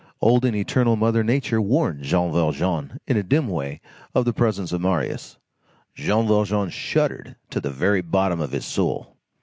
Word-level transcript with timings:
Old 0.19 0.45
and 0.45 0.55
eternal 0.55 0.95
Mother 0.95 1.23
Nature 1.23 1.61
warned 1.61 2.01
Jean 2.01 2.31
Valjean 2.33 2.97
in 3.05 3.17
a 3.17 3.21
dim 3.21 3.47
way 3.47 3.81
of 4.15 4.25
the 4.25 4.33
presence 4.33 4.71
of 4.71 4.81
Marius. 4.81 5.37
Jean 5.93 6.27
Valjean 6.27 6.71
shuddered 6.71 7.35
to 7.51 7.59
the 7.61 7.69
very 7.69 8.01
bottom 8.01 8.41
of 8.41 8.51
his 8.51 8.65
soul. 8.65 9.15